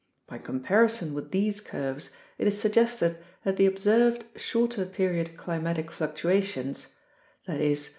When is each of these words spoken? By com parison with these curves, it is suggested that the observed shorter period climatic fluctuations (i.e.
By 0.25 0.39
com 0.39 0.61
parison 0.61 1.13
with 1.13 1.29
these 1.29 1.61
curves, 1.61 2.09
it 2.39 2.47
is 2.47 2.59
suggested 2.59 3.19
that 3.43 3.57
the 3.57 3.67
observed 3.67 4.23
shorter 4.35 4.83
period 4.87 5.37
climatic 5.37 5.91
fluctuations 5.91 6.95
(i.e. 7.47 7.75